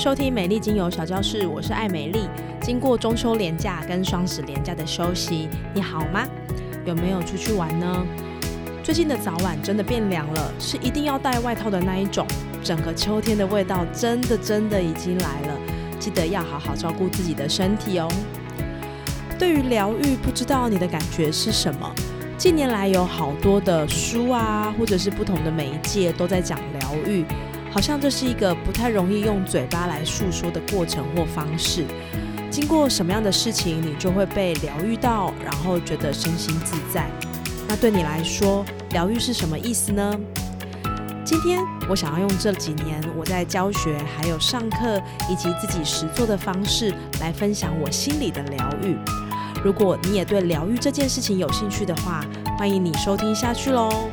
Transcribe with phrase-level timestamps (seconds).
[0.00, 2.20] 收听美丽精油小教室，我是艾美丽。
[2.62, 6.26] 经过中秋连假跟双十连假的休息，你好吗？
[6.86, 8.06] 有没有出去玩呢？
[8.82, 12.26] 最近的早晚真的变凉了，是一定要带外套的那一种。
[12.64, 15.58] 整个秋天的味道真的真的已经来了，
[15.98, 18.08] 记得要好好照顾自己的身体哦。
[19.38, 21.94] 对于疗愈，不知道你的感觉是什么？
[22.38, 27.22] 近年来有好多的书啊，或者是不同的媒介都在讲疗愈，
[27.70, 31.84] 好像这是一个不太容易用嘴巴来诉说的过程或方式。
[32.50, 37.08] 经过什么样的事情，你就会被疗愈到，然后觉得身心自在。
[37.68, 40.18] 那对你来说，疗愈是什么意思呢？
[41.24, 48.96] 今天我想要用这几年我在教学、还有上课以及自己实做的方式来分享我心里的疗愈。
[49.62, 52.24] 如果你也对疗愈这件事情有兴趣的话，
[52.58, 54.08] 欢迎你收听下去喽。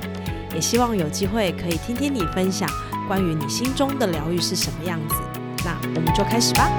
[0.54, 2.70] 也希望有机会可以听听你分享
[3.08, 5.16] 关于你心中的疗愈是什么样子。
[5.64, 6.70] 那我们就开始吧。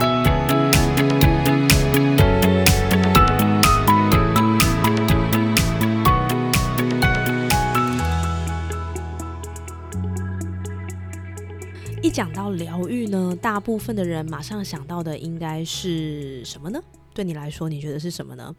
[12.02, 16.78] 一讲到疗愈呢，大部分的人马上想到的应该是什么呢？
[17.14, 18.54] 对你来说，你觉得是什么呢？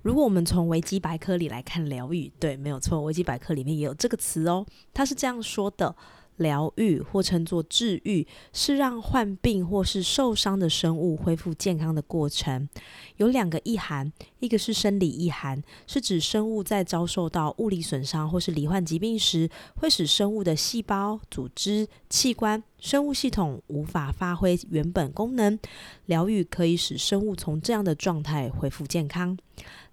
[0.00, 5.94] 如果我们从维基百科里来看疗愈，对，没有错，维基百科里面也有这个词哦，它是这样说的。
[6.36, 12.68] 疗愈或称作治愈，是让患病或是受伤的生物恢复健康的过程。
[13.16, 25.58] 有两个意涵，一个是生理意涵，是指生物在遭受到物理损伤或是罹患疾病时，会使生物的细胞、组织、器官、生物系统无法发挥原本功能。
[26.06, 29.38] 疗愈可以使生物从这样的状态恢复健康。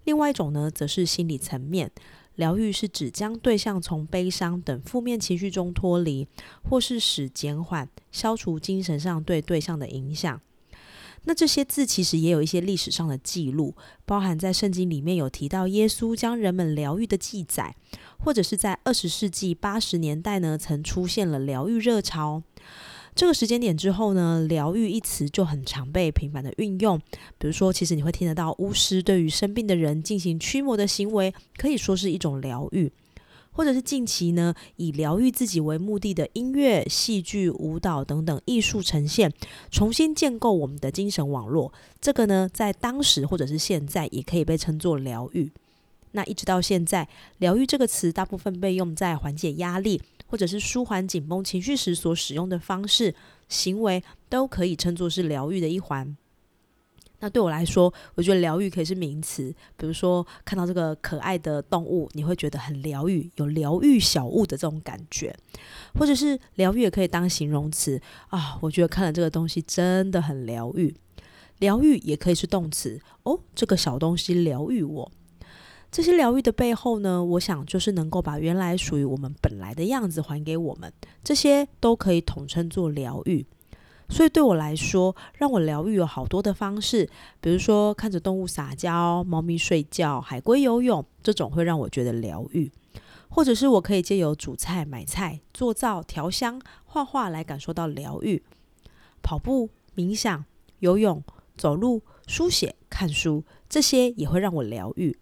[0.04, 1.90] 另外一种呢，则是心理层面。
[2.40, 6.26] 疗愈是指将对象从悲伤等负面情绪中脱离，
[6.62, 10.40] 或是使减缓、消除精神上对对象的影响。
[11.24, 17.76] 那这些字其实也有一些历史上的记录，包含在圣经里面有提到耶稣将人们疗愈的记载，
[18.18, 22.42] 或者是在二十世纪八十年代呢，曾出现了疗愈热潮。
[23.20, 26.98] 这个时间点之后呢，疗愈一词就很常被频繁的运用。
[27.36, 32.88] 比如说，其实你会听得到巫师对于生病的人进行驱魔的行为，可以说是一种疗愈；
[33.52, 39.30] 或者是近期呢，以疗愈自己为目的的音乐、戏剧、舞蹈等等艺术呈现，
[39.70, 41.70] 重新建构我们的精神网络。
[42.00, 45.52] 这个呢，在当时或者是现在，也可以被称作疗愈。
[46.12, 47.06] 那一直到现在，
[47.36, 50.00] 疗愈这个词大部分被用在缓解压力。
[50.30, 53.12] 或者是舒缓紧绷情绪时所使用的方式、
[53.48, 56.16] 行为，都可以称作是疗愈的一环。
[57.22, 65.30] 那对我来说，我觉得疗愈可以是名词，比如说看到这个可爱的动物，你会觉得很疗愈，有疗愈小物的这种感觉；
[65.98, 70.94] 或者是疗愈也可以当形容词啊，我觉得看了这个东西真的很疗愈。
[71.58, 75.12] 疗愈也可以是动词哦，这个小东西疗愈我。
[75.90, 80.92] 这些疗愈的背后呢，我想就是能够把原来属于我们本来的样子还给我们，
[81.24, 83.44] 这些都可以统称作疗愈。
[84.08, 87.08] 所以对我来说，让我疗愈有好多的方式，
[87.40, 92.70] 比如说看着动物撒娇、猫咪睡觉、海龟游泳，这种会让我觉得疗愈；
[93.28, 98.42] 或者是我可以借由煮菜、买菜、做灶、调香、画画来感受到疗愈。
[99.22, 100.44] 跑步、冥想、
[100.80, 101.22] 游泳、
[101.56, 105.16] 走路、书写、看书，这些也会让我疗愈。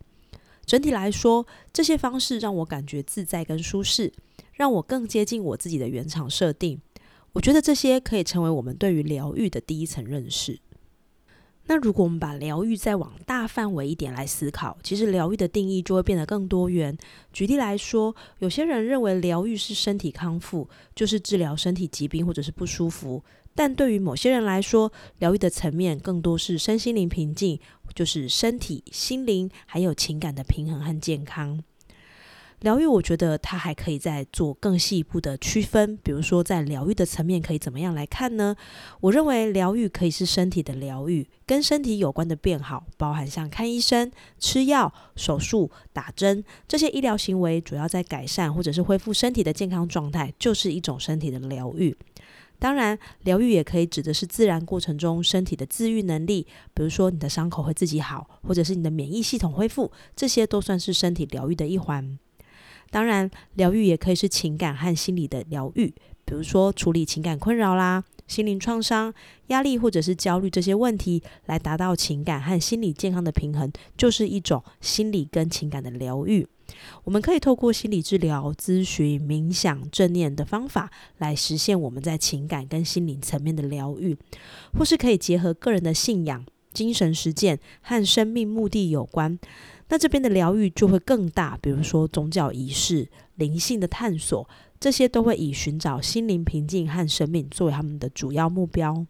[0.69, 4.13] 整体来说，这些方式让我感觉自在跟舒适，
[4.53, 6.79] 让我更接近我自己的原厂设定。
[7.33, 10.61] 我觉得这些可以成为我们对于疗愈的第一层认识。
[11.69, 16.97] 那如果我们把疗愈再往大范围一点来思考，其实疗愈的定义就会变得更多元。
[17.33, 23.25] 举例来说，有些人认为疗愈是身体康复，就是治疗身体疾病或者是不舒服。
[23.55, 27.59] 但对于某些人来说，疗愈的层面更多是身心灵平静，
[27.95, 31.63] 就是身体、心灵还有情感的平衡和健康。
[32.61, 38.57] 疗愈，我觉得它还可以再做更细一步的区分，比如说在疗愈的层面可以怎么样来看呢？
[39.01, 51.97] 我认为疗愈可以是身体的疗愈，跟身体有关的变好，包含像看医生、吃药、手术、打针这些医疗行为，主要在改善或者是恢复身体的健康状态，就是一种身体的疗愈。
[52.59, 62.19] 当然，疗愈也可以指的是自然过程中身体的自愈能力，比如说你的伤口会自己好，或者是你的免疫系统恢复，这些都算是身体疗愈的一环。
[62.91, 65.95] 当然，疗愈也可以是情感和心理的疗愈，
[66.25, 69.13] 比如说处理情感困扰啦、心灵创伤、
[69.49, 76.49] 压力或者是焦虑这些问题，来达到情感和心理健康的平衡，就是一种心理跟情感的疗愈。
[77.05, 84.17] 我们可以透过心理治疗、咨询、冥想、正念的方法来实现我们在情感跟心灵层面的疗愈，
[84.79, 89.39] 或是可以结合个人的信仰、精神实践和生命目的有关。
[89.89, 94.49] 那这边的疗愈就会更大，比如说宗教仪式、灵性的探索，
[94.79, 99.07] 这些都会以寻找心灵平静和生命作为他们的主要目标。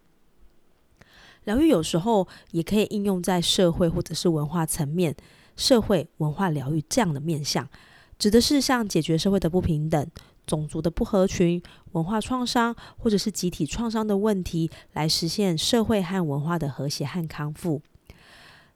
[1.45, 5.17] 疗愈有时候也可以应用在社会或者是文化层面。
[5.59, 7.69] 社会文化疗愈这样的面向，
[8.17, 10.07] 指的是像解决社会的不平等、
[10.47, 11.61] 种族的不合群、
[11.93, 17.83] 文化创伤或者是集体创伤的问题，来实现社会和文化的和谐和康复。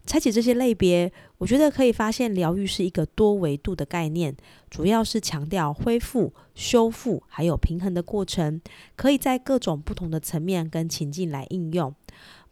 [0.05, 4.37] 拆解这些类别，我觉得可以发现，疗愈是一个多维度的概念，
[4.69, 8.61] 主要是强调恢复、修复还有平衡的过程，
[8.96, 11.94] 可以在各种不同的层面跟情境来应用。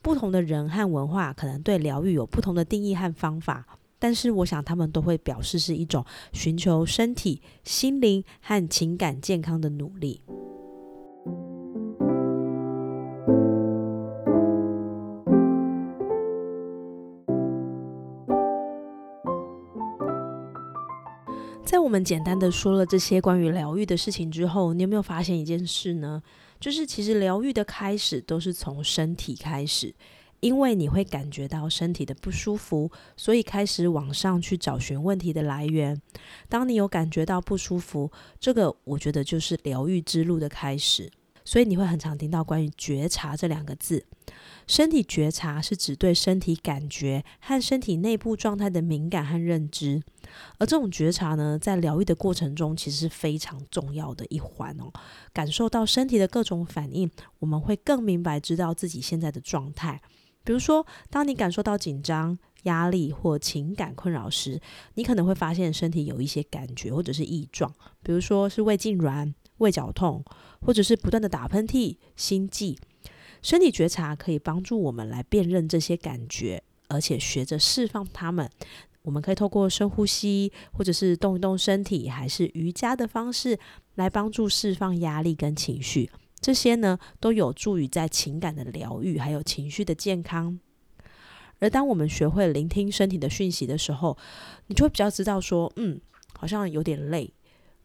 [0.00, 3.66] 不同的人和文化可能对疗愈有不同的定义和方法。
[4.00, 10.22] 但是，我想他们都会表示是一种寻求身体、心灵和情感健康的努力。
[21.62, 26.20] 在我们简单的说了这些关于疗愈的事情之后，你有没有发现一件事呢？
[26.58, 29.94] 就是其实疗愈的开始都是从身体开始。
[30.40, 36.00] 因为你会感觉到身体的不舒服，所以开始往上去找寻问题的来源。
[36.48, 41.10] 当你有感觉到不舒服，这个我觉得就是疗愈之路的开始。
[41.42, 44.04] 所以你会很常听到关于觉察这两个字。
[44.66, 50.00] 身体觉察是指对身体感觉和身体内部状态的敏感和认知，
[50.58, 54.92] 而这种觉察呢，在疗愈的过程中其实是非常重要的一环哦。
[55.32, 57.10] 感受到身体的各种反应，
[57.40, 60.00] 我们会更明白知道自己现在的状态。
[60.50, 64.60] 比如说，当你感受到紧张、压力或情感困扰时，
[64.94, 70.24] 你可能会发现身体有一些感觉或者是异状，比如说是胃痉挛、胃绞痛，
[70.60, 72.76] 或者是不断的打喷嚏、心悸。
[73.42, 78.50] 身体觉察可以帮助我们来辨认这些感觉，而且学着释放它们。
[79.02, 83.56] 我们可以透过深呼吸，或者是动一动身体，还是瑜伽的方式
[83.94, 86.10] 来帮助释放压力跟情绪。
[86.40, 90.58] 这些呢，都有助于在情感的疗愈，还有情绪的健康。
[91.58, 94.16] 而当我们学会聆听身体的讯息的时候，
[94.68, 96.00] 你就会比较知道说，嗯，
[96.38, 97.30] 好像有点累，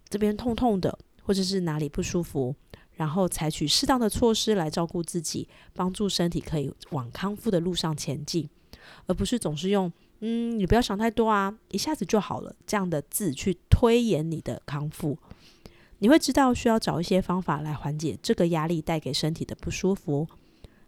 [0.08, 2.56] 这边痛痛的，或者是哪里不舒服，
[2.94, 8.50] 然后采取适当的措施来照顾自己，帮助身体可以往康复的路上前进，
[9.08, 9.92] 而不是总是用
[10.22, 15.18] “嗯，你不要想太多啊，一下子就好了”这样的字去推延你的康复。
[16.00, 20.28] 你会知道需要找一些方法来缓解这个压力带给身体的不舒服，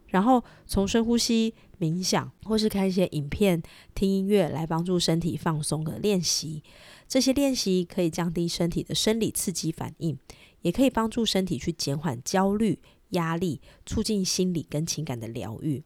[0.08, 3.62] 然后从深呼吸、冥想，或是看一些影片、
[3.96, 6.64] 听音乐来帮助身体放松的练习。
[7.08, 10.18] 这些练习可以降低身体的生理刺激反应，
[10.62, 12.80] 也可以帮助身体去减缓焦虑、
[13.12, 15.84] 压力，促进心理跟情感的疗愈。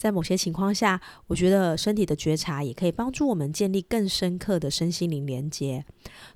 [0.00, 5.84] 在某些情况下，我觉得身体的觉察也可以帮助我们建立更深刻的身心灵连接。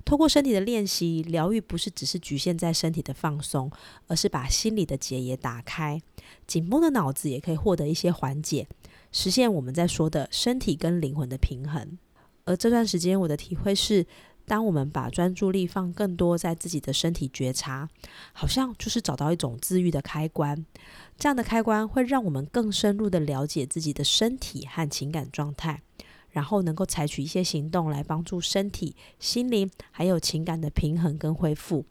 [0.05, 3.71] 透过身体的练习，疗愈不是只是局限在身体的放松，
[4.05, 5.99] 而是把心里的结也打开，
[6.45, 8.67] 紧绷的脑子也可以获得一些缓解，
[9.11, 11.97] 实现我们在说的身体跟灵魂的平衡。
[12.43, 14.05] 而这段时间，我的体会是。
[14.45, 17.89] 当我们把专注力放更多在自己的身体觉察，
[18.31, 20.65] 好像就是找到一种自愈的开关。
[21.17, 25.81] 这样的开关会让我们更深入的了解自己的身体和情感状态，
[26.29, 31.85] 然后能够采取一些行动来帮助身体、心灵还有情感的平衡跟恢复。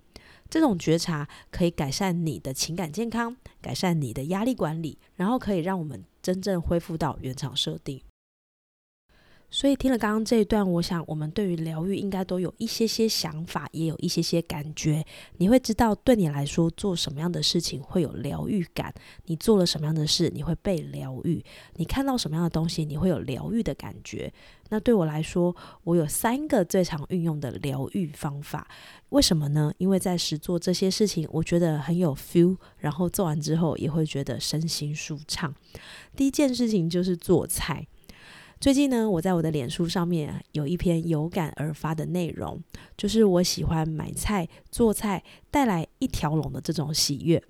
[0.48, 8.00] 这种觉察可以改善你的情感健康，改善你的压力管理，然后可以让我们真正恢复到原厂设定。
[9.54, 15.04] 所以听了刚刚这一段，我想我们对于疗愈应该都有一些些想法，也有一些些感觉。
[15.36, 18.92] 你会知道，对你来说做什么样的事情会有疗愈感？
[19.26, 21.40] 你做了什么样的事，你会被疗愈？
[21.76, 24.32] 你看到什么样的东西，你会有疗愈的感觉？
[24.70, 28.66] 那对我来说，我有三个最常运用的疗愈方法。
[29.10, 29.72] 为什么呢？
[29.78, 35.54] 因为在实做这些事情，我觉得很有 feel，然后做完之后也会觉得身心舒畅。
[36.16, 37.86] 第一件事情就是做菜。
[38.64, 42.58] 最近呢，我在我的脸书上面有一篇有感而发的内容，
[42.96, 47.42] 就是我喜欢买菜做菜带来一条龙的这种喜悦。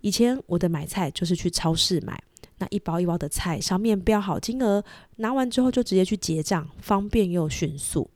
[0.00, 2.18] 以前我的买菜就是去超市买，
[2.56, 4.82] 那一包一包的菜上面标好金额，
[5.16, 8.10] 拿完之后就直接去结账，方便又迅速。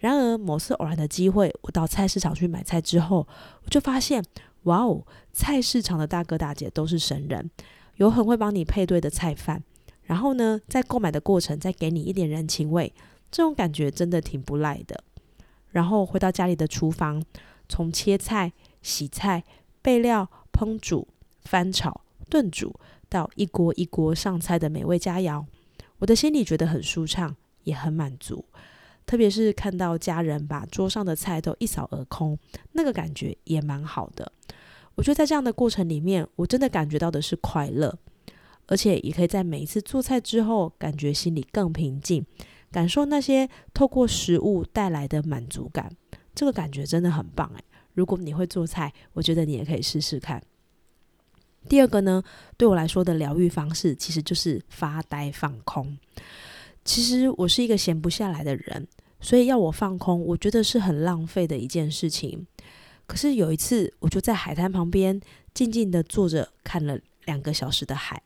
[0.00, 3.28] 然而某次偶然的机会，我到菜市场去买菜之后，
[3.62, 4.20] 我就发现，
[4.64, 7.48] 哇哦，菜市场的大哥大姐都是神人，
[7.98, 9.62] 有很会帮你配对的菜贩，
[10.06, 12.92] 然后呢，在购买的过程再给你一点人情味，
[13.30, 15.04] 这种感觉真的挺不赖的。
[15.70, 17.22] 然后回到家里的厨房，
[17.68, 19.44] 从切菜、洗菜、
[19.82, 21.06] 备料、烹煮、
[21.42, 22.74] 翻炒、炖煮，
[23.08, 25.44] 到一锅一锅上菜的美味佳肴，
[25.98, 28.44] 我的心里觉得很舒畅，也很满足。
[29.04, 32.38] 特别是看到家人把桌上的菜都一扫而空，
[32.72, 34.32] 那个感觉也蛮好的。
[34.94, 37.98] 我觉得在这样的过程里面，我真的感觉到的是快乐，
[38.66, 42.24] 而且也可以在每一次做菜之后，感觉心里更平静，
[42.70, 45.90] 感受那些透过食物带来的满足感。
[46.34, 47.64] 这个感觉真的很棒诶。
[47.94, 50.42] 如果你会做菜，我觉得你也可以试试看。
[51.68, 52.22] 第二个呢，
[52.56, 55.96] 对我来说的疗愈方式，其实就是发呆放空。
[56.84, 58.86] 其实我是一个闲不下来的人，
[59.20, 62.46] 所以要我放空，我觉得是很浪费的一件事情。
[63.06, 65.20] 可是有一次，我就在海滩旁边
[65.54, 68.22] 静静的坐着，看了两个小时的海。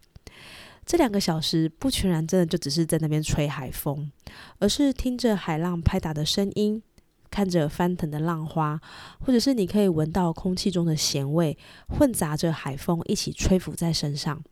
[0.91, 4.11] 这两个小时不全然真的就只是在那边吹海风，
[4.59, 6.83] 而是听着海浪拍打的声音，
[7.31, 8.81] 看着翻腾的浪花，
[9.21, 11.57] 或者是你可以闻到空气中的咸味，
[11.91, 14.43] 混杂着海风一起吹拂在身上。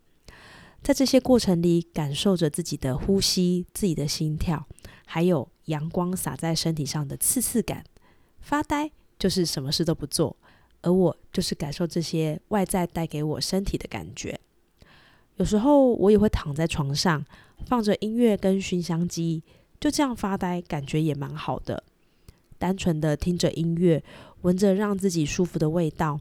[0.80, 4.64] 在这些过程里，感受着自己的呼吸、自己的心跳，
[5.07, 7.83] 还有阳光洒在身体上的刺刺感。
[8.38, 10.37] 发呆就是什么事都不做，
[10.83, 14.38] 而我就是感受这些外在带给我身体的感觉。
[15.38, 17.25] 有时候我也会躺在床上，
[17.66, 19.42] 放着音乐跟熏香机，
[19.80, 21.83] 就这样发呆，感觉也蛮好的。
[22.59, 24.02] 单纯的听着音乐，
[24.42, 26.21] 闻着让自己舒服的味道，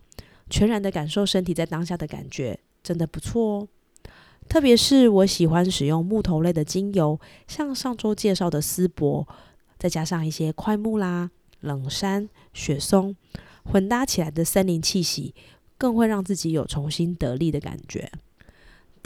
[0.52, 3.68] 全然的感受身体在当下的感觉，真的不错哦。
[4.48, 9.28] 特别是我喜欢使用木头类的精油，像上周介绍的丝柏，
[9.80, 11.32] 再加上一些快木啦、
[11.62, 13.16] 冷杉、雪松，
[13.64, 15.34] 混搭起来的森林气息，
[15.76, 18.12] 更会让自己有重新得力的感觉。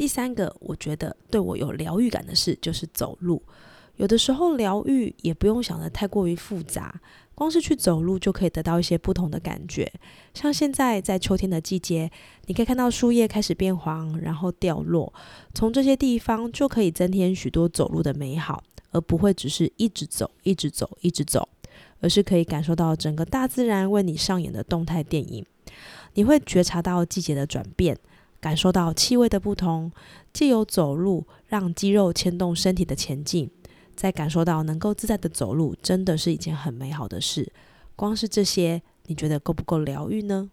[0.02, 3.40] 第三个，我觉得对我有疗愈感的事，就是走路。
[3.98, 7.00] 有的时候疗愈也不用想的太过于复杂，
[7.36, 9.94] 光是去走路就可以得到一些不同的感觉。
[10.34, 12.10] 像现在在秋天的季节，
[12.48, 15.14] 你可以看到树叶开始变黄，然后掉落，
[15.54, 21.48] 从这些地方就可以增添许多走路的美好，而不会只是一直走、一直走、一直走，
[22.00, 25.46] 而是可以感受到整个大自然为你上演的动态电影。
[26.16, 27.96] 你会觉察到季节的转变，
[28.42, 29.92] 感受到气味的不同，
[30.34, 33.50] 既有走路让肌肉牵动身体的前进。
[33.96, 37.54] 在感受到能够自在的走路，真的是一件很美好的事。
[37.96, 40.50] 光是这些，你觉得够不够疗愈呢？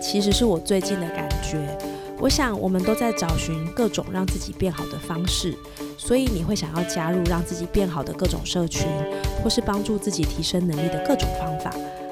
[0.00, 1.58] 其实是我最近的感觉。
[2.18, 5.54] 我想我们都在找寻各种让自己变好的方式，
[5.98, 8.86] 所以你会想要加入让自己变好的各种社群，
[9.42, 11.70] 或是帮助自己提升能力的各种方法。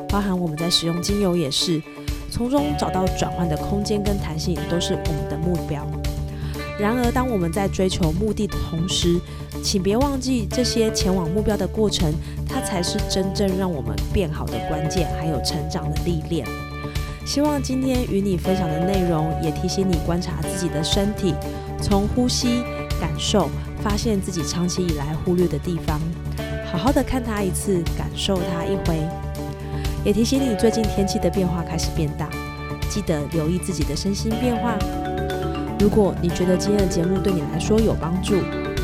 [0.08, 1.82] 包含我们在使用精油也是，
[2.30, 5.86] 从中找到转换的空间跟弹性，都是我们的目标。
[6.78, 9.18] 然而，当我们在追求目的的同时，
[9.62, 12.12] 请别忘记这些前往目标的过程，
[12.46, 16.46] 它才是真正让我们变好的关键，还有成长的历练。
[17.24, 21.34] 希望今天与你分享的内容，也提醒你观察自己的身体，
[21.80, 22.62] 从呼吸
[23.00, 23.48] 感受，
[23.82, 25.98] 发现自己长期以来忽略的地方，
[26.70, 29.00] 好好的看它一次，感受它一回。
[30.04, 32.28] 也提醒你，最近天气的变化开始变大，
[32.90, 34.76] 记得留意自己的身心变化。
[35.80, 38.34] 如果你觉得今天的节目对你来说有帮助，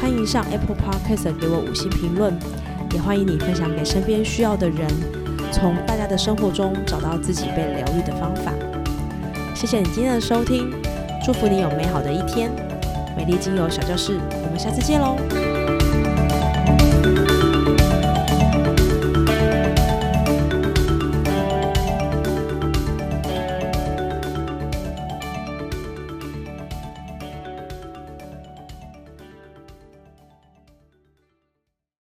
[0.00, 2.34] 欢迎上 Apple Podcast 给我五星评论，
[2.94, 5.19] 也欢迎你分享给身边需要的人。
[5.52, 8.52] 从大家的生活中找到自己被疗愈的方法。
[9.54, 10.70] 谢谢你今天的收听，
[11.24, 12.50] 祝福你有美好的一天。
[13.16, 15.16] 美丽精油小教室，我们下次见喽。